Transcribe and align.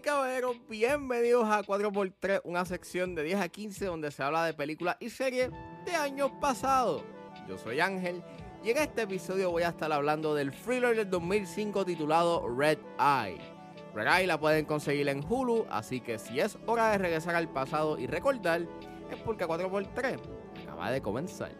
caballeros, 0.00 0.56
bienvenidos 0.68 1.44
a 1.48 1.62
4x3, 1.62 2.40
una 2.44 2.64
sección 2.64 3.14
de 3.14 3.22
10 3.22 3.40
a 3.40 3.48
15 3.48 3.84
donde 3.84 4.10
se 4.10 4.22
habla 4.22 4.44
de 4.44 4.54
películas 4.54 4.96
y 4.98 5.10
series 5.10 5.50
de 5.84 5.94
años 5.94 6.30
pasados. 6.40 7.02
Yo 7.46 7.58
soy 7.58 7.80
Ángel 7.80 8.22
y 8.64 8.70
en 8.70 8.78
este 8.78 9.02
episodio 9.02 9.50
voy 9.50 9.62
a 9.62 9.68
estar 9.68 9.92
hablando 9.92 10.34
del 10.34 10.52
thriller 10.52 10.96
del 10.96 11.10
2005 11.10 11.84
titulado 11.84 12.48
Red 12.48 12.78
Eye. 12.98 13.40
Red 13.94 14.06
Eye 14.06 14.26
la 14.26 14.40
pueden 14.40 14.64
conseguir 14.64 15.08
en 15.08 15.22
Hulu, 15.22 15.66
así 15.70 16.00
que 16.00 16.18
si 16.18 16.40
es 16.40 16.56
hora 16.66 16.92
de 16.92 16.98
regresar 16.98 17.34
al 17.34 17.48
pasado 17.48 17.98
y 17.98 18.06
recordar, 18.06 18.62
es 19.10 19.18
porque 19.24 19.46
4x3 19.46 20.18
acaba 20.62 20.90
de 20.90 21.02
comenzar. 21.02 21.52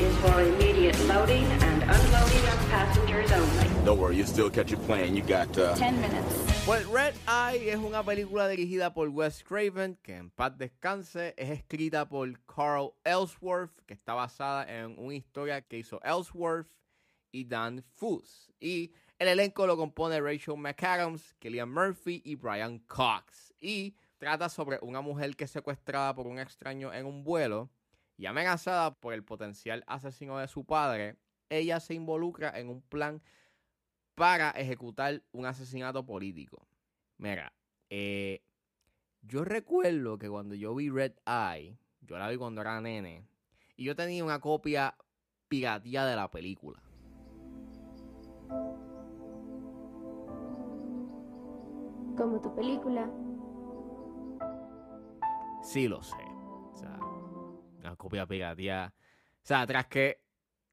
Is 0.00 0.16
for 0.18 0.40
immediate 0.40 0.98
loading 1.06 1.44
and 1.44 1.82
unloading 1.82 2.44
of 2.48 2.58
passengers 2.70 3.30
only. 3.32 3.84
Don't 3.84 3.98
worry, 3.98 4.16
you 4.16 4.24
still 4.24 4.48
catch 4.48 4.70
your 4.70 4.80
plane. 4.80 5.14
You 5.14 5.22
got 5.22 5.56
uh, 5.58 5.74
10 5.76 6.00
minutes. 6.00 6.34
Pues 6.64 6.86
Red 6.86 7.14
Eye 7.26 7.70
es 7.70 7.76
una 7.76 8.02
película 8.02 8.48
dirigida 8.48 8.94
por 8.94 9.08
Wes 9.08 9.42
Craven, 9.42 9.98
que 10.02 10.16
en 10.16 10.30
paz 10.30 10.56
descanse, 10.56 11.34
es 11.36 11.50
escrita 11.50 12.08
por 12.08 12.28
Carl 12.46 12.94
Ellsworth, 13.04 13.72
que 13.86 13.94
está 13.94 14.14
basada 14.14 14.64
en 14.68 14.98
una 14.98 15.14
historia 15.14 15.60
que 15.60 15.78
hizo 15.78 16.00
Ellsworth 16.02 16.68
y 17.32 17.44
Dan 17.44 17.84
Foos. 17.96 18.50
Y 18.58 18.92
el 19.18 19.28
elenco 19.28 19.66
lo 19.66 19.76
compone 19.76 20.20
Rachel 20.20 20.56
McAdams, 20.56 21.34
Killian 21.38 21.70
Murphy 21.70 22.22
y 22.24 22.36
Brian 22.36 22.78
Cox. 22.86 23.52
Y 23.60 23.94
trata 24.18 24.48
sobre 24.48 24.78
una 24.80 25.02
mujer 25.02 25.36
que 25.36 25.44
es 25.44 25.50
secuestrada 25.50 26.14
por 26.14 26.26
un 26.26 26.38
extraño 26.38 26.92
en 26.92 27.04
un 27.04 27.22
vuelo 27.22 27.70
y 28.20 28.26
amenazada 28.26 28.92
por 28.92 29.14
el 29.14 29.24
potencial 29.24 29.82
asesino 29.86 30.36
de 30.36 30.46
su 30.46 30.66
padre, 30.66 31.16
ella 31.48 31.80
se 31.80 31.94
involucra 31.94 32.50
en 32.60 32.68
un 32.68 32.82
plan 32.82 33.22
para 34.14 34.50
ejecutar 34.50 35.22
un 35.32 35.46
asesinato 35.46 36.04
político. 36.04 36.66
Mira, 37.16 37.54
eh, 37.88 38.42
yo 39.22 39.42
recuerdo 39.42 40.18
que 40.18 40.28
cuando 40.28 40.54
yo 40.54 40.74
vi 40.74 40.90
Red 40.90 41.14
Eye, 41.24 41.78
yo 42.02 42.18
la 42.18 42.28
vi 42.28 42.36
cuando 42.36 42.60
era 42.60 42.78
nene, 42.82 43.26
y 43.74 43.84
yo 43.84 43.96
tenía 43.96 44.22
una 44.22 44.38
copia 44.38 44.94
piratía 45.48 46.04
de 46.04 46.16
la 46.16 46.30
película. 46.30 46.82
Como 52.18 52.38
tu 52.42 52.54
película. 52.54 53.10
Sí 55.62 55.88
lo 55.88 56.02
sé. 56.02 56.22
O 56.74 56.76
sea, 56.76 56.98
una 57.80 57.96
copia 57.96 58.26
piratía. 58.26 58.94
O 59.42 59.46
sea, 59.46 59.66
tras 59.66 59.86
que 59.86 60.20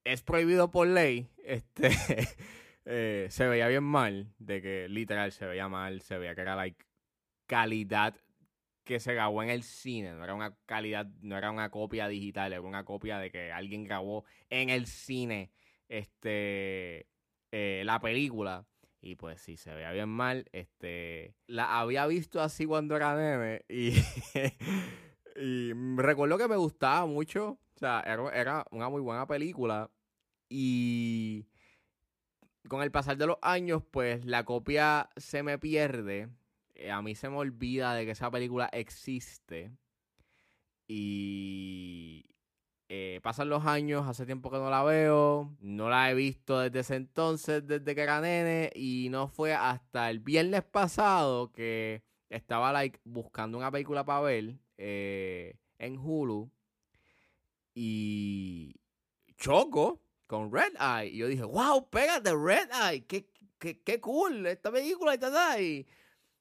es 0.03 0.21
prohibido 0.23 0.71
por 0.71 0.87
ley, 0.87 1.29
este 1.43 1.89
eh, 2.85 3.27
se 3.29 3.47
veía 3.47 3.67
bien 3.67 3.83
mal, 3.83 4.33
de 4.37 4.61
que 4.61 4.87
literal 4.89 5.31
se 5.31 5.45
veía 5.45 5.67
mal, 5.67 6.01
se 6.01 6.17
veía 6.17 6.35
que 6.35 6.41
era 6.41 6.55
like 6.55 6.85
calidad 7.45 8.15
que 8.83 8.99
se 8.99 9.13
grabó 9.13 9.43
en 9.43 9.49
el 9.49 9.63
cine, 9.63 10.13
no 10.13 10.23
era 10.23 10.33
una 10.33 10.55
calidad, 10.65 11.07
no 11.21 11.37
era 11.37 11.51
una 11.51 11.69
copia 11.69 12.07
digital, 12.07 12.53
era 12.53 12.61
una 12.61 12.85
copia 12.85 13.19
de 13.19 13.29
que 13.29 13.51
alguien 13.51 13.83
grabó 13.83 14.23
en 14.49 14.69
el 14.69 14.87
cine 14.87 15.51
este 15.89 17.07
eh, 17.51 17.83
la 17.85 17.99
película. 17.99 18.65
Y 18.99 19.15
pues 19.15 19.41
sí, 19.41 19.57
se 19.57 19.73
veía 19.73 19.91
bien 19.91 20.09
mal. 20.09 20.49
Este, 20.51 21.35
la 21.45 21.79
había 21.79 22.07
visto 22.07 22.41
así 22.41 22.65
cuando 22.65 22.95
era 22.95 23.15
nene 23.15 23.63
y, 23.69 23.91
y 25.37 25.73
recuerdo 25.97 26.37
que 26.37 26.47
me 26.47 26.57
gustaba 26.57 27.05
mucho. 27.05 27.59
O 27.75 27.79
sea, 27.79 28.01
era, 28.05 28.29
era 28.31 28.65
una 28.71 28.89
muy 28.89 29.01
buena 29.01 29.27
película. 29.27 29.91
Y 30.49 31.47
con 32.67 32.81
el 32.81 32.91
pasar 32.91 33.17
de 33.17 33.27
los 33.27 33.37
años, 33.41 33.83
pues 33.91 34.25
la 34.25 34.45
copia 34.45 35.09
se 35.17 35.43
me 35.43 35.59
pierde. 35.59 36.29
Eh, 36.75 36.91
A 36.91 37.01
mí 37.01 37.15
se 37.15 37.29
me 37.29 37.37
olvida 37.37 37.93
de 37.93 38.05
que 38.05 38.11
esa 38.11 38.31
película 38.31 38.67
existe. 38.71 39.71
Y 40.87 42.25
eh, 42.89 43.19
pasan 43.23 43.49
los 43.49 43.65
años, 43.65 44.07
hace 44.07 44.25
tiempo 44.25 44.49
que 44.49 44.57
no 44.57 44.69
la 44.69 44.83
veo. 44.83 45.55
No 45.59 45.89
la 45.89 46.09
he 46.09 46.13
visto 46.15 46.59
desde 46.59 46.79
ese 46.79 46.95
entonces, 46.95 47.65
desde 47.67 47.95
que 47.95 48.01
era 48.01 48.21
nene. 48.21 48.71
Y 48.75 49.09
no 49.11 49.27
fue 49.27 49.53
hasta 49.53 50.09
el 50.09 50.19
viernes 50.19 50.63
pasado 50.63 51.51
que 51.51 52.03
estaba 52.29 52.71
like, 52.73 52.99
buscando 53.03 53.57
una 53.57 53.71
película 53.71 54.05
para 54.05 54.21
ver 54.21 54.57
eh, 54.77 55.57
en 55.79 55.97
Hulu. 55.97 56.51
Y 57.73 58.75
choco 59.37 60.01
con 60.25 60.51
Red 60.51 60.73
Eye. 60.79 61.09
Y 61.13 61.17
yo 61.17 61.27
dije, 61.27 61.43
wow, 61.43 61.89
pégate, 61.89 62.35
Red 62.35 62.69
Eye. 62.71 63.05
Qué, 63.05 63.29
qué, 63.59 63.81
qué 63.81 63.99
cool 64.01 64.45
esta 64.45 64.71
película 64.71 65.15
y. 65.15 65.63
Y 65.63 65.87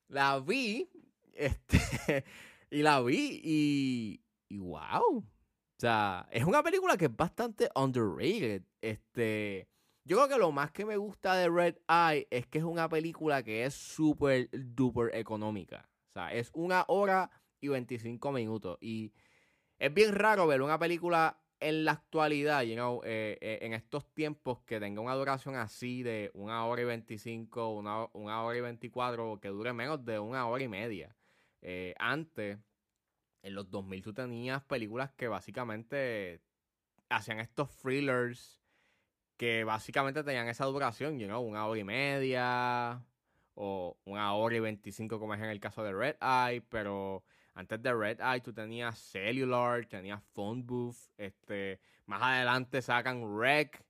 la 0.09 0.41
vi. 0.41 0.89
Este, 1.39 2.25
y 2.71 2.81
la 2.81 3.03
vi 3.03 3.43
y, 3.45 4.25
y 4.49 4.57
wow. 4.57 5.19
O 5.19 5.79
sea, 5.79 6.27
es 6.31 6.45
una 6.45 6.63
película 6.63 6.97
que 6.97 7.05
es 7.05 7.15
bastante 7.15 7.69
underrated. 7.75 8.63
Este, 8.81 9.69
yo 10.07 10.17
creo 10.17 10.29
que 10.29 10.39
lo 10.39 10.51
más 10.51 10.73
que 10.73 10.87
me 10.87 10.97
gusta 10.97 11.35
de 11.35 11.51
Red 11.51 11.77
Eye 11.89 12.27
es 12.31 12.47
que 12.47 12.57
es 12.57 12.65
una 12.65 12.89
película 12.89 13.43
que 13.43 13.67
es 13.67 13.75
súper 13.75 14.49
duper 14.51 15.15
económica. 15.15 15.91
O 16.09 16.13
sea, 16.15 16.33
es 16.33 16.51
una 16.55 16.87
hora 16.89 17.31
y 17.61 17.69
25 17.69 18.33
minutos. 18.33 18.79
Y 18.81 19.13
es 19.79 19.93
bien 19.93 20.15
raro 20.15 20.47
ver 20.47 20.63
una 20.63 20.79
película 20.79 21.39
en 21.61 21.85
la 21.85 21.93
actualidad, 21.93 22.63
you 22.63 22.75
know, 22.75 23.01
eh, 23.05 23.39
eh, 23.41 23.59
en 23.63 23.73
estos 23.73 24.07
tiempos 24.13 24.61
que 24.67 24.79
tenga 24.79 25.01
una 25.01 25.15
duración 25.15 25.55
así 25.55 26.03
de 26.03 26.31
una 26.35 26.67
hora 26.67 26.83
y 26.83 26.85
25, 26.85 27.71
una, 27.75 28.07
una 28.13 28.43
hora 28.43 28.59
y 28.59 28.61
24, 28.61 29.41
que 29.41 29.49
dure 29.49 29.73
menos 29.73 30.05
de 30.05 30.19
una 30.19 30.47
hora 30.47 30.63
y 30.63 30.69
media. 30.69 31.17
Eh, 31.63 31.95
antes, 31.99 32.59
en 33.43 33.55
los 33.55 33.71
2000 33.71 34.03
tú 34.03 34.13
tenías 34.13 34.63
películas 34.65 35.13
que 35.13 35.29
básicamente 35.29 36.41
hacían 37.09 37.41
estos 37.41 37.75
thrillers 37.77 38.61
que 39.37 39.65
básicamente 39.65 40.25
tenían 40.25 40.49
esa 40.49 40.65
duración, 40.67 41.19
you 41.19 41.27
know, 41.27 41.43
una 41.43 41.67
hora 41.67 41.81
y 41.81 41.85
media 41.85 43.03
o 43.55 43.97
una 44.05 44.35
hora 44.35 44.57
y 44.57 44.61
25 44.61 45.19
como 45.19 45.35
es 45.35 45.41
en 45.41 45.51
el 45.51 45.61
caso 45.61 45.83
de 45.83 45.93
Red 45.93 46.17
Eye, 46.21 46.63
pero 46.63 47.25
antes 47.57 47.83
de 47.83 47.93
Red 47.93 48.21
Eye 48.21 48.41
tú 48.41 48.53
tenías 48.53 48.99
Cellular, 48.99 49.87
tenías 49.87 50.23
Phone 50.35 50.65
Booth, 50.65 50.97
este, 51.17 51.81
más 52.05 52.23
adelante 52.23 52.83
sacan 52.83 53.25
Rec, 53.41 53.83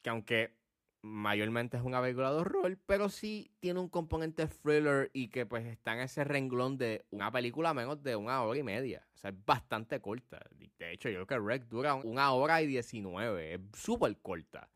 que 0.00 0.10
aunque 0.10 0.56
mayormente 1.02 1.76
es 1.76 1.82
una 1.82 2.00
película 2.00 2.30
de 2.30 2.38
horror, 2.38 2.78
pero 2.86 3.08
sí 3.08 3.50
tiene 3.58 3.80
un 3.80 3.88
componente 3.88 4.46
thriller 4.46 5.10
y 5.12 5.28
que 5.28 5.46
pues 5.46 5.66
está 5.66 5.94
en 5.94 6.00
ese 6.00 6.22
renglón 6.24 6.78
de 6.78 7.04
una 7.10 7.32
película 7.32 7.74
menos 7.74 8.02
de 8.02 8.14
una 8.14 8.42
hora 8.42 8.58
y 8.58 8.62
media. 8.62 9.06
O 9.14 9.18
sea, 9.18 9.30
es 9.30 9.44
bastante 9.44 10.00
corta. 10.00 10.40
De 10.78 10.92
hecho, 10.92 11.08
yo 11.08 11.26
creo 11.26 11.26
que 11.26 11.46
Rec 11.46 11.64
dura 11.64 11.94
una 11.94 12.30
hora 12.32 12.62
y 12.62 12.66
diecinueve. 12.66 13.54
Es 13.54 13.60
súper 13.74 14.16
corta. 14.18 14.70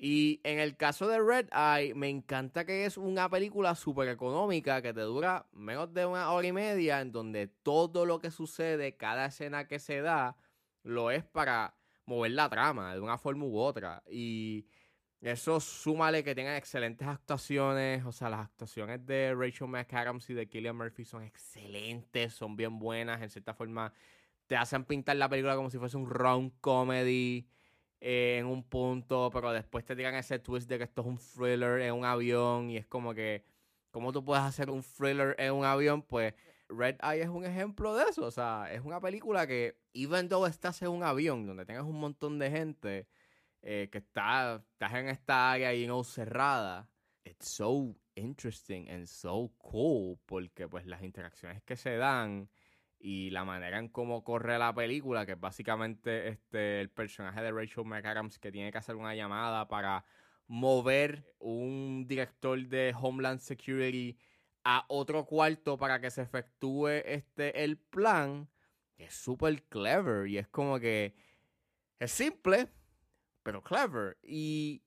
Y 0.00 0.40
en 0.44 0.60
el 0.60 0.76
caso 0.76 1.08
de 1.08 1.20
Red 1.20 1.48
Eye, 1.52 1.92
me 1.92 2.08
encanta 2.08 2.64
que 2.64 2.84
es 2.84 2.96
una 2.96 3.28
película 3.28 3.74
súper 3.74 4.08
económica 4.08 4.80
que 4.80 4.94
te 4.94 5.00
dura 5.00 5.46
menos 5.50 5.92
de 5.92 6.06
una 6.06 6.30
hora 6.30 6.46
y 6.46 6.52
media, 6.52 7.00
en 7.00 7.10
donde 7.10 7.48
todo 7.48 8.06
lo 8.06 8.20
que 8.20 8.30
sucede, 8.30 8.96
cada 8.96 9.26
escena 9.26 9.66
que 9.66 9.80
se 9.80 10.00
da, 10.00 10.36
lo 10.84 11.10
es 11.10 11.24
para 11.24 11.74
mover 12.06 12.30
la 12.30 12.48
trama 12.48 12.94
de 12.94 13.00
una 13.00 13.18
forma 13.18 13.44
u 13.44 13.58
otra. 13.58 14.04
Y 14.08 14.68
eso 15.20 15.58
súmale 15.58 16.22
que 16.22 16.36
tengan 16.36 16.54
excelentes 16.54 17.08
actuaciones. 17.08 18.04
O 18.04 18.12
sea, 18.12 18.30
las 18.30 18.46
actuaciones 18.46 19.04
de 19.04 19.34
Rachel 19.34 19.66
McAdams 19.66 20.30
y 20.30 20.34
de 20.34 20.48
Killian 20.48 20.76
Murphy 20.76 21.04
son 21.04 21.24
excelentes, 21.24 22.34
son 22.34 22.54
bien 22.54 22.78
buenas. 22.78 23.20
En 23.20 23.30
cierta 23.30 23.52
forma, 23.52 23.92
te 24.46 24.56
hacen 24.56 24.84
pintar 24.84 25.16
la 25.16 25.28
película 25.28 25.56
como 25.56 25.70
si 25.70 25.78
fuese 25.78 25.96
un 25.96 26.08
round 26.08 26.52
comedy 26.60 27.48
en 28.00 28.46
un 28.46 28.62
punto, 28.62 29.30
pero 29.32 29.52
después 29.52 29.84
te 29.84 29.96
tiran 29.96 30.14
ese 30.14 30.38
twist 30.38 30.68
de 30.68 30.78
que 30.78 30.84
esto 30.84 31.02
es 31.02 31.06
un 31.08 31.18
thriller 31.18 31.80
en 31.80 31.94
un 31.94 32.04
avión 32.04 32.70
y 32.70 32.76
es 32.76 32.86
como 32.86 33.14
que, 33.14 33.44
¿cómo 33.90 34.12
tú 34.12 34.24
puedes 34.24 34.44
hacer 34.44 34.70
un 34.70 34.82
thriller 34.82 35.34
en 35.38 35.52
un 35.54 35.64
avión? 35.64 36.02
Pues 36.02 36.34
Red 36.68 36.96
Eye 37.02 37.22
es 37.22 37.28
un 37.28 37.44
ejemplo 37.44 37.94
de 37.96 38.04
eso, 38.04 38.24
o 38.24 38.30
sea, 38.30 38.68
es 38.72 38.84
una 38.84 39.00
película 39.00 39.46
que, 39.46 39.78
even 39.94 40.28
though 40.28 40.46
estás 40.46 40.80
en 40.82 40.88
un 40.88 41.02
avión 41.02 41.46
donde 41.46 41.64
tengas 41.64 41.84
un 41.84 41.98
montón 41.98 42.38
de 42.38 42.50
gente 42.50 43.08
eh, 43.62 43.88
que 43.90 43.98
está, 43.98 44.62
estás 44.72 44.94
en 44.94 45.08
esta 45.08 45.52
área 45.52 45.74
y 45.74 45.86
no 45.86 46.04
cerrada, 46.04 46.88
it's 47.24 47.48
so 47.48 47.96
interesting 48.14 48.88
and 48.90 49.06
so 49.06 49.50
cool 49.58 50.18
porque 50.26 50.68
pues 50.68 50.86
las 50.86 51.02
interacciones 51.02 51.62
que 51.62 51.76
se 51.76 51.96
dan 51.96 52.48
y 52.98 53.30
la 53.30 53.44
manera 53.44 53.78
en 53.78 53.88
cómo 53.88 54.24
corre 54.24 54.58
la 54.58 54.74
película, 54.74 55.24
que 55.24 55.32
es 55.32 55.40
básicamente 55.40 56.28
este, 56.28 56.80
el 56.80 56.90
personaje 56.90 57.40
de 57.40 57.52
Rachel 57.52 57.84
McAdams 57.84 58.38
que 58.38 58.50
tiene 58.52 58.72
que 58.72 58.78
hacer 58.78 58.96
una 58.96 59.14
llamada 59.14 59.68
para 59.68 60.04
mover 60.48 61.34
un 61.38 62.06
director 62.08 62.58
de 62.58 62.94
Homeland 62.98 63.40
Security 63.40 64.18
a 64.64 64.84
otro 64.88 65.24
cuarto 65.24 65.78
para 65.78 66.00
que 66.00 66.10
se 66.10 66.22
efectúe 66.22 66.88
este, 66.88 67.64
el 67.64 67.78
plan, 67.78 68.48
es 68.96 69.14
súper 69.14 69.62
clever 69.64 70.26
y 70.26 70.38
es 70.38 70.48
como 70.48 70.80
que 70.80 71.14
es 71.98 72.10
simple, 72.10 72.68
pero 73.42 73.62
clever. 73.62 74.18
Y, 74.22 74.82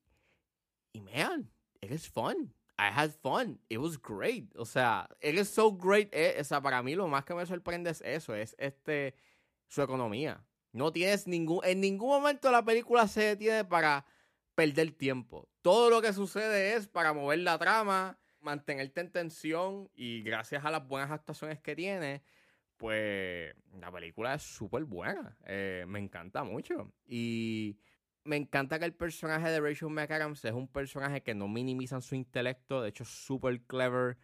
y 0.92 1.02
man, 1.02 1.50
it 1.82 1.92
is 1.92 2.10
fun. 2.10 2.54
I 2.82 2.90
had 2.90 3.12
fun. 3.12 3.60
It 3.70 3.78
was 3.78 3.96
great. 3.96 4.52
O 4.58 4.66
sea, 4.66 5.08
it 5.22 5.36
is 5.36 5.50
so 5.50 5.72
great. 5.72 6.10
eh, 6.12 6.38
o 6.40 6.44
sea, 6.44 6.62
para 6.62 6.82
mí 6.82 6.96
lo 6.96 7.08
más 7.08 7.24
que 7.26 7.36
me 7.36 7.46
sorprende 7.46 7.92
es 7.92 8.02
eso, 8.02 8.34
es 8.34 8.56
este 8.58 9.14
su 9.68 9.84
economía. 9.84 10.44
No 10.74 10.92
tienes 10.92 11.28
ningún, 11.28 11.64
en 11.64 11.80
ningún 11.80 12.10
momento 12.10 12.50
la 12.50 12.66
película 12.66 13.08
se 13.08 13.22
detiene 13.22 13.66
para 13.66 14.04
perder 14.56 14.94
tiempo. 14.94 15.48
Todo 15.62 15.92
lo 15.92 16.02
que 16.02 16.12
sucede 16.12 16.74
es 16.76 16.88
para 16.88 17.14
mover 17.14 17.40
la 17.40 17.60
trama, 17.60 18.18
mantenerte 18.40 19.02
en 19.02 19.12
tensión 19.12 19.90
y 19.94 20.24
gracias 20.24 20.66
a 20.66 20.72
las 20.72 20.88
buenas 20.88 21.12
actuaciones 21.12 21.60
que 21.60 21.76
tiene, 21.76 22.24
pues 22.78 23.54
la 23.80 23.92
película 23.92 24.34
es 24.34 24.42
súper 24.42 24.86
buena. 24.86 25.38
Eh, 25.46 25.86
me 25.88 26.00
encanta 26.00 26.44
mucho. 26.44 26.92
Y 27.06 27.78
me 28.24 28.36
encanta 28.36 28.80
que 28.80 28.86
el 28.86 28.94
personaje 28.94 29.50
de 29.50 29.60
Rachel 29.60 29.90
McAdams 29.90 30.46
es 30.46 30.54
un 30.54 30.68
personaje 30.68 31.22
que 31.22 31.34
no 31.34 31.48
minimiza 31.48 32.02
su 32.02 32.16
intelecto, 32.16 32.82
de 32.82 32.90
hecho 32.90 33.04
es 33.04 33.10
súper 33.10 33.62
clever 33.62 34.18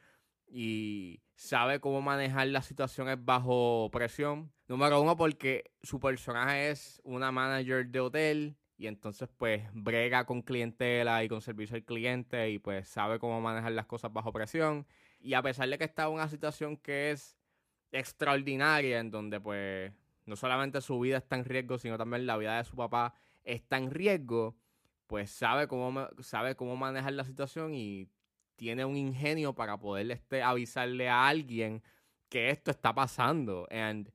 y 0.47 1.21
sabe 1.35 1.79
cómo 1.79 2.01
manejar 2.01 2.47
las 2.47 2.65
situaciones 2.65 3.17
bajo 3.23 3.89
presión. 3.91 4.51
Número 4.67 5.01
uno, 5.01 5.17
porque 5.17 5.71
su 5.81 5.99
personaje 5.99 6.69
es 6.71 7.01
una 7.03 7.31
manager 7.31 7.87
de 7.87 7.99
hotel 7.99 8.57
y 8.77 8.87
entonces 8.87 9.29
pues 9.37 9.63
brega 9.73 10.25
con 10.25 10.41
clientela 10.41 11.23
y 11.23 11.27
con 11.27 11.41
servicio 11.41 11.75
al 11.75 11.83
cliente 11.83 12.49
y 12.51 12.59
pues 12.59 12.87
sabe 12.87 13.19
cómo 13.19 13.41
manejar 13.41 13.71
las 13.71 13.87
cosas 13.87 14.13
bajo 14.13 14.31
presión. 14.31 14.85
Y 15.19 15.33
a 15.33 15.41
pesar 15.41 15.67
de 15.69 15.77
que 15.77 15.85
está 15.85 16.03
en 16.05 16.13
una 16.13 16.29
situación 16.29 16.77
que 16.77 17.11
es 17.11 17.37
extraordinaria, 17.91 18.99
en 18.99 19.09
donde 19.09 19.39
pues 19.39 19.91
no 20.25 20.35
solamente 20.35 20.81
su 20.81 20.99
vida 20.99 21.17
está 21.17 21.37
en 21.37 21.45
riesgo, 21.45 21.79
sino 21.79 21.97
también 21.97 22.27
la 22.27 22.37
vida 22.37 22.57
de 22.57 22.63
su 22.65 22.75
papá 22.75 23.13
está 23.47 23.77
en 23.77 23.91
riesgo, 23.91 24.57
pues 25.07 25.31
sabe 25.31 25.67
cómo, 25.67 26.09
sabe 26.19 26.55
cómo 26.55 26.75
manejar 26.75 27.13
la 27.13 27.23
situación 27.23 27.73
y 27.73 28.09
tiene 28.55 28.85
un 28.85 28.97
ingenio 28.97 29.53
para 29.53 29.79
poder 29.79 30.11
este, 30.11 30.43
avisarle 30.43 31.09
a 31.09 31.27
alguien 31.27 31.81
que 32.29 32.49
esto 32.49 32.71
está 32.71 32.93
pasando. 32.93 33.67
And 33.71 34.11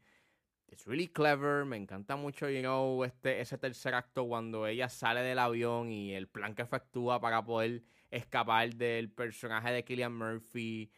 it's 0.68 0.86
really 0.86 1.08
clever. 1.08 1.64
Me 1.64 1.76
encanta 1.76 2.16
mucho, 2.16 2.48
you 2.50 2.60
know, 2.60 3.04
este, 3.04 3.40
ese 3.40 3.56
tercer 3.56 3.94
acto 3.94 4.26
cuando 4.26 4.66
ella 4.66 4.88
sale 4.88 5.20
del 5.20 5.38
avión 5.38 5.90
y 5.90 6.12
el 6.12 6.28
plan 6.28 6.54
que 6.54 6.62
efectúa 6.62 7.20
para 7.20 7.42
poder 7.44 7.82
escapar 8.10 8.74
del 8.74 9.10
personaje 9.10 9.72
de 9.72 9.84
Killian 9.84 10.14
Murphy. 10.14 10.90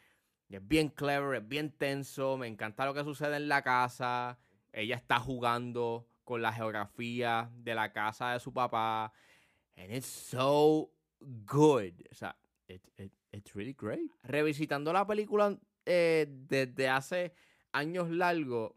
Es 0.48 0.66
bien 0.66 0.88
clever, 0.88 1.36
es 1.36 1.48
bien 1.48 1.70
tenso. 1.70 2.36
Me 2.36 2.48
encanta 2.48 2.86
lo 2.86 2.94
que 2.94 3.04
sucede 3.04 3.36
en 3.36 3.48
la 3.48 3.62
casa. 3.62 4.38
Ella 4.72 4.96
está 4.96 5.20
jugando 5.20 6.08
con 6.24 6.42
la 6.42 6.52
geografía 6.52 7.50
de 7.54 7.74
la 7.74 7.92
casa 7.92 8.32
de 8.32 8.40
su 8.40 8.52
papá. 8.52 9.12
And 9.76 9.92
it's 9.92 10.06
so 10.06 10.90
good. 11.20 11.92
O 12.10 12.14
sea, 12.14 12.36
it, 12.68 12.82
it- 12.98 13.12
it's 13.32 13.52
really 13.54 13.74
great. 13.78 14.10
Revisitando 14.22 14.92
la 14.92 15.06
película 15.06 15.58
eh, 15.86 16.26
desde 16.28 16.88
hace 16.88 17.32
años 17.72 18.08
largos, 18.10 18.72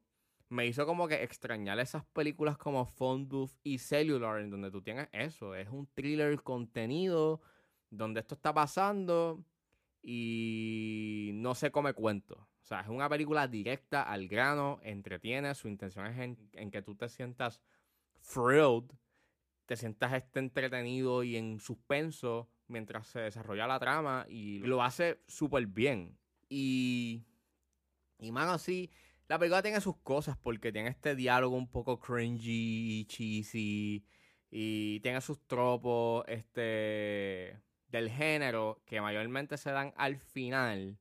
me 0.50 0.66
hizo 0.66 0.86
como 0.86 1.08
que 1.08 1.24
extrañar 1.24 1.78
esas 1.80 2.06
películas 2.06 2.58
como 2.58 2.86
Phone 2.86 3.28
Booth 3.28 3.52
y 3.64 3.78
Cellular, 3.80 4.40
en 4.40 4.50
donde 4.50 4.72
tú 4.72 4.82
tienes 4.82 5.08
eso. 5.12 5.54
Es 5.56 5.70
un 5.70 5.88
thriller 5.88 6.42
contenido, 6.42 7.42
donde 7.90 8.22
esto 8.22 8.36
está 8.36 8.54
pasando 8.54 9.44
y 10.02 11.32
no 11.36 11.54
se 11.54 11.70
come 11.72 11.94
cuento. 11.94 12.48
O 12.68 12.70
sea, 12.70 12.82
es 12.82 12.90
una 12.90 13.08
película 13.08 13.48
directa 13.48 14.04
al 14.04 14.28
grano, 14.28 14.82
entretiene, 14.84 15.56
su 15.56 15.70
intención 15.70 16.06
es 16.06 16.38
en, 16.52 16.70
que 16.70 16.82
tú 16.82 16.96
te 16.96 17.08
sientas 17.08 17.62
thrilled, 18.22 18.92
te 19.66 19.78
sientas 19.78 20.12
este 20.12 20.40
entretenido 20.40 21.24
y 21.24 21.38
en 21.38 21.62
suspenso 21.62 22.50
mientras 22.68 23.08
se 23.08 23.22
desarrolla 23.22 23.68
la 23.68 23.80
trama 23.80 24.26
y 24.28 24.60
lo 24.60 24.84
hace 24.84 25.22
súper 25.30 25.66
bien. 25.68 26.20
Y, 26.50 27.24
y 28.20 28.34
mano, 28.34 28.52
así, 28.52 28.92
la 29.30 29.40
película 29.40 29.62
tiene 29.62 29.80
sus 29.80 29.96
cosas 30.00 30.36
porque 30.36 30.74
tiene 30.74 30.90
este 30.90 31.16
diálogo 31.16 31.56
un 31.56 31.72
poco 31.72 32.02
cringy, 32.02 33.06
cheesy 33.06 34.06
y 34.52 35.00
tiene 35.00 35.22
sus 35.22 35.40
tropos 35.48 36.26
este, 36.28 37.62
del 37.88 38.10
género 38.10 38.82
que 38.86 39.00
mayormente 39.00 39.56
se 39.56 39.72
dan 39.72 39.94
al 39.96 40.18
final. 40.18 41.00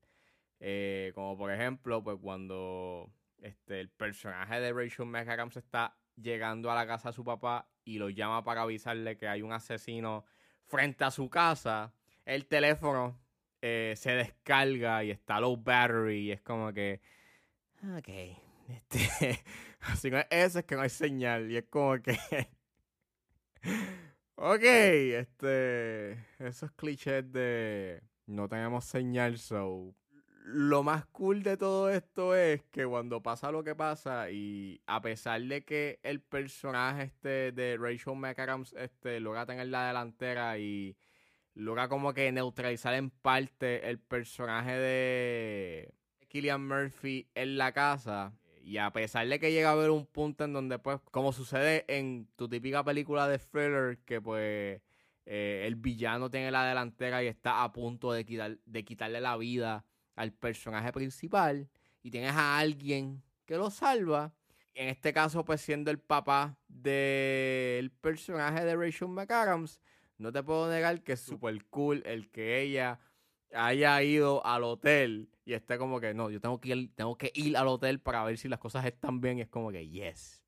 Eh, 0.60 1.12
como 1.14 1.36
por 1.36 1.52
ejemplo, 1.52 2.02
pues 2.02 2.18
cuando 2.20 3.12
este, 3.38 3.80
el 3.80 3.90
personaje 3.90 4.60
de 4.60 4.72
Rachel 4.72 5.06
McAdams 5.06 5.56
está 5.56 5.96
llegando 6.16 6.70
a 6.70 6.74
la 6.74 6.86
casa 6.86 7.10
de 7.10 7.14
su 7.14 7.24
papá 7.24 7.68
y 7.84 7.98
lo 7.98 8.08
llama 8.10 8.42
para 8.42 8.62
avisarle 8.62 9.16
que 9.16 9.28
hay 9.28 9.42
un 9.42 9.52
asesino 9.52 10.24
frente 10.64 11.04
a 11.04 11.10
su 11.10 11.28
casa, 11.28 11.92
el 12.24 12.46
teléfono 12.46 13.20
eh, 13.62 13.94
se 13.96 14.12
descarga 14.12 15.04
y 15.04 15.10
está 15.10 15.40
low 15.40 15.56
battery 15.56 16.26
y 16.26 16.32
es 16.32 16.40
como 16.40 16.72
que, 16.72 17.00
ok, 17.96 18.08
este, 18.68 19.44
así 19.80 20.08
es 20.08 20.26
eso, 20.30 20.58
es 20.60 20.64
que 20.64 20.74
no 20.74 20.82
hay 20.82 20.90
señal. 20.90 21.50
Y 21.50 21.58
es 21.58 21.64
como 21.64 22.00
que, 22.00 22.18
ok, 24.36 24.62
este, 24.62 26.12
esos 26.38 26.72
clichés 26.72 27.30
de 27.30 28.02
no 28.26 28.48
tenemos 28.48 28.84
señal, 28.84 29.38
so 29.38 29.94
lo 30.46 30.84
más 30.84 31.04
cool 31.06 31.42
de 31.42 31.56
todo 31.56 31.90
esto 31.90 32.36
es 32.36 32.62
que 32.70 32.86
cuando 32.86 33.20
pasa 33.20 33.50
lo 33.50 33.64
que 33.64 33.74
pasa 33.74 34.30
y 34.30 34.80
a 34.86 35.02
pesar 35.02 35.42
de 35.42 35.64
que 35.64 35.98
el 36.04 36.20
personaje 36.20 37.02
este 37.02 37.50
de 37.50 37.76
Rachel 37.76 38.14
McAdams 38.14 38.72
este 38.74 39.18
logra 39.18 39.44
tener 39.44 39.66
la 39.66 39.88
delantera 39.88 40.56
y 40.56 40.96
logra 41.54 41.88
como 41.88 42.14
que 42.14 42.30
neutralizar 42.30 42.94
en 42.94 43.10
parte 43.10 43.90
el 43.90 43.98
personaje 43.98 44.70
de 44.70 45.94
Killian 46.28 46.64
Murphy 46.64 47.28
en 47.34 47.58
la 47.58 47.72
casa 47.72 48.32
y 48.62 48.76
a 48.76 48.92
pesar 48.92 49.26
de 49.26 49.40
que 49.40 49.50
llega 49.50 49.70
a 49.70 49.72
haber 49.72 49.90
un 49.90 50.06
punto 50.06 50.44
en 50.44 50.52
donde 50.52 50.78
pues 50.78 51.00
como 51.10 51.32
sucede 51.32 51.84
en 51.88 52.28
tu 52.36 52.48
típica 52.48 52.84
película 52.84 53.26
de 53.26 53.40
thriller 53.40 53.98
que 54.04 54.20
pues 54.20 54.80
eh, 55.24 55.64
el 55.66 55.74
villano 55.74 56.30
tiene 56.30 56.52
la 56.52 56.64
delantera 56.64 57.24
y 57.24 57.26
está 57.26 57.64
a 57.64 57.72
punto 57.72 58.12
de, 58.12 58.24
quitar, 58.24 58.58
de 58.64 58.84
quitarle 58.84 59.20
la 59.20 59.36
vida 59.36 59.84
al 60.16 60.32
personaje 60.32 60.92
principal 60.92 61.68
y 62.02 62.10
tienes 62.10 62.32
a 62.32 62.58
alguien 62.58 63.22
que 63.44 63.56
lo 63.56 63.70
salva. 63.70 64.34
En 64.74 64.88
este 64.88 65.12
caso, 65.12 65.44
pues 65.44 65.60
siendo 65.60 65.90
el 65.90 65.98
papá 65.98 66.58
del 66.68 67.90
personaje 67.90 68.64
de 68.64 68.76
Rachel 68.76 69.08
McAdams, 69.08 69.80
no 70.18 70.32
te 70.32 70.42
puedo 70.42 70.68
negar 70.70 71.02
que 71.02 71.12
es 71.12 71.20
súper 71.20 71.64
cool 71.66 72.02
el 72.04 72.30
que 72.30 72.60
ella 72.60 72.98
haya 73.54 74.02
ido 74.02 74.44
al 74.44 74.64
hotel 74.64 75.30
y 75.44 75.54
esté 75.54 75.78
como 75.78 76.00
que, 76.00 76.12
no, 76.12 76.28
yo 76.30 76.40
tengo 76.40 76.60
que 76.60 76.70
ir, 76.70 76.94
tengo 76.94 77.16
que 77.16 77.30
ir 77.34 77.56
al 77.56 77.68
hotel 77.68 78.00
para 78.00 78.24
ver 78.24 78.36
si 78.36 78.48
las 78.48 78.58
cosas 78.58 78.84
están 78.84 79.20
bien. 79.20 79.38
Y 79.38 79.42
es 79.42 79.48
como 79.48 79.70
que, 79.70 79.88
yes. 79.88 80.42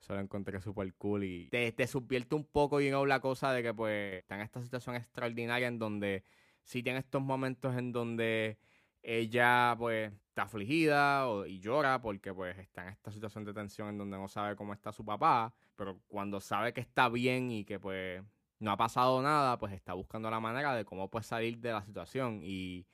Eso 0.00 0.14
lo 0.14 0.20
encontré 0.20 0.60
súper 0.60 0.94
cool 0.94 1.24
y 1.24 1.48
te, 1.48 1.70
te 1.72 1.86
subvierte 1.86 2.34
un 2.34 2.44
poco, 2.44 2.80
you 2.80 2.88
know, 2.88 3.04
la 3.04 3.20
cosa 3.20 3.52
de 3.52 3.62
que 3.62 3.74
pues 3.74 4.14
está 4.14 4.36
en 4.36 4.42
esta 4.42 4.62
situación 4.62 4.96
extraordinaria 4.96 5.66
en 5.66 5.78
donde 5.78 6.24
sí 6.62 6.82
tiene 6.82 7.00
estos 7.00 7.20
momentos 7.20 7.76
en 7.76 7.92
donde 7.92 8.58
ella 9.02 9.74
pues 9.78 10.12
está 10.28 10.42
afligida 10.42 11.26
y 11.46 11.58
llora 11.60 12.00
porque 12.00 12.32
pues 12.32 12.56
está 12.58 12.82
en 12.84 12.88
esta 12.90 13.10
situación 13.10 13.44
de 13.44 13.54
tensión 13.54 13.88
en 13.88 13.98
donde 13.98 14.16
no 14.16 14.28
sabe 14.28 14.56
cómo 14.56 14.72
está 14.72 14.92
su 14.92 15.04
papá, 15.04 15.54
pero 15.76 16.00
cuando 16.06 16.40
sabe 16.40 16.72
que 16.72 16.80
está 16.80 17.08
bien 17.08 17.50
y 17.50 17.64
que 17.64 17.78
pues 17.80 18.22
no 18.60 18.70
ha 18.70 18.76
pasado 18.76 19.22
nada, 19.22 19.58
pues 19.58 19.72
está 19.72 19.94
buscando 19.94 20.30
la 20.30 20.40
manera 20.40 20.74
de 20.74 20.84
cómo 20.84 21.10
pues 21.10 21.26
salir 21.26 21.58
de 21.58 21.72
la 21.72 21.82
situación 21.82 22.40
y 22.42 22.86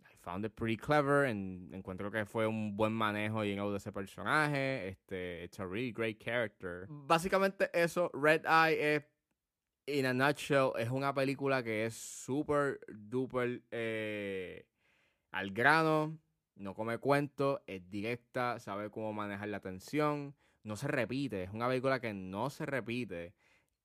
I 0.00 0.16
found 0.20 0.44
it 0.44 0.54
pretty 0.54 0.76
clever 0.76 1.26
and 1.26 1.72
encuentro 1.74 2.10
que 2.10 2.24
fue 2.24 2.46
un 2.46 2.76
buen 2.76 2.92
manejo 2.92 3.42
know, 3.54 3.70
de 3.70 3.78
ese 3.78 3.92
personaje, 3.92 4.88
este 4.88 5.44
it's 5.44 5.60
a 5.60 5.66
really 5.66 5.92
great 5.92 6.22
character. 6.22 6.86
Básicamente 6.88 7.70
eso, 7.72 8.10
Red 8.12 8.44
Eye 8.46 8.96
es 8.96 9.04
in 9.86 10.06
a 10.06 10.12
nutshell, 10.12 10.72
es 10.78 10.90
una 10.90 11.14
película 11.14 11.62
que 11.62 11.86
es 11.86 11.94
super 11.94 12.78
duper 12.88 13.62
eh, 13.70 14.66
al 15.30 15.50
grano, 15.50 16.18
no 16.54 16.74
come 16.74 16.98
cuento, 16.98 17.62
es 17.66 17.88
directa, 17.88 18.58
sabe 18.60 18.90
cómo 18.90 19.12
manejar 19.12 19.48
la 19.48 19.60
tensión, 19.60 20.34
no 20.62 20.76
se 20.76 20.88
repite, 20.88 21.44
es 21.44 21.50
una 21.50 21.68
película 21.68 22.00
que 22.00 22.12
no 22.14 22.50
se 22.50 22.66
repite 22.66 23.34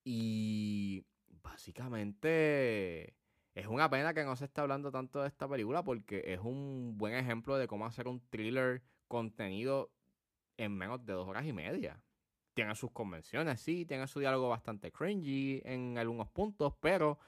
y 0.03 1.05
básicamente 1.27 3.15
es 3.55 3.67
una 3.67 3.89
pena 3.89 4.13
que 4.13 4.23
no 4.23 4.35
se 4.35 4.45
está 4.45 4.63
hablando 4.63 4.91
tanto 4.91 5.21
de 5.21 5.27
esta 5.27 5.47
película 5.47 5.83
porque 5.83 6.23
es 6.25 6.39
un 6.39 6.97
buen 6.97 7.13
ejemplo 7.13 7.57
de 7.57 7.67
cómo 7.67 7.85
hacer 7.85 8.07
un 8.07 8.19
thriller 8.29 8.81
contenido 9.07 9.91
en 10.57 10.75
menos 10.75 11.05
de 11.05 11.13
dos 11.13 11.27
horas 11.27 11.45
y 11.45 11.53
media. 11.53 12.01
Tiene 12.53 12.75
sus 12.75 12.91
convenciones, 12.91 13.61
sí, 13.61 13.85
tiene 13.85 14.07
su 14.07 14.19
diálogo 14.19 14.49
bastante 14.49 14.91
cringy 14.91 15.61
en 15.65 15.97
algunos 15.97 16.29
puntos, 16.29 16.73
pero 16.79 17.19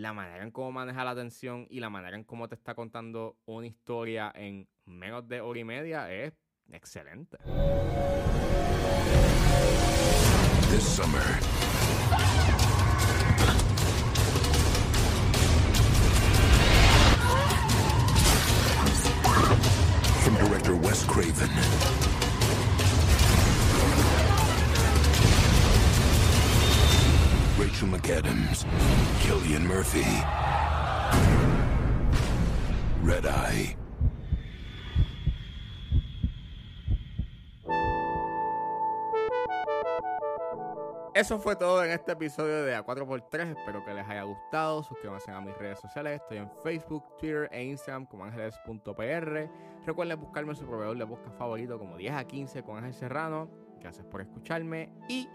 la 0.00 0.14
manera 0.14 0.42
en 0.42 0.50
cómo 0.50 0.72
maneja 0.72 1.04
la 1.04 1.10
atención 1.10 1.66
y 1.68 1.80
la 1.80 1.90
manera 1.90 2.16
en 2.16 2.24
cómo 2.24 2.48
te 2.48 2.54
está 2.54 2.74
contando 2.74 3.36
una 3.44 3.66
historia 3.66 4.32
en 4.34 4.66
menos 4.86 5.28
de 5.28 5.42
hora 5.42 5.60
y 5.60 5.64
media 5.64 6.10
es 6.10 6.32
excelente. 6.72 7.36
McAdams, 27.86 28.66
Killian 29.22 29.66
Murphy, 29.66 30.04
Red 33.02 33.24
Eye. 33.26 33.76
Eso 41.14 41.38
fue 41.38 41.54
todo 41.54 41.84
en 41.84 41.90
este 41.90 42.12
episodio 42.12 42.64
de 42.64 42.78
A4x3. 42.78 43.58
Espero 43.58 43.84
que 43.84 43.92
les 43.92 44.08
haya 44.08 44.22
gustado. 44.22 44.82
Suscríbanse 44.82 45.30
a 45.30 45.40
mis 45.40 45.54
redes 45.58 45.78
sociales. 45.78 46.20
Estoy 46.22 46.38
en 46.38 46.50
Facebook, 46.62 47.04
Twitter 47.18 47.48
e 47.52 47.64
Instagram 47.64 48.06
como 48.06 48.24
ángeles.pr. 48.24 49.50
Recuerden 49.84 50.20
buscarme 50.20 50.54
su 50.54 50.64
proveedor 50.64 50.96
de 50.96 51.06
podcast 51.06 51.36
favorito 51.36 51.78
como 51.78 51.96
10 51.96 52.14
a 52.14 52.24
15 52.24 52.62
con 52.62 52.78
Ángel 52.78 52.94
Serrano. 52.94 53.50
Gracias 53.80 54.06
por 54.06 54.22
escucharme 54.22 54.92
y 55.08 55.28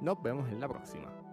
nos 0.00 0.20
vemos 0.22 0.50
en 0.50 0.60
la 0.60 0.68
próxima. 0.68 1.25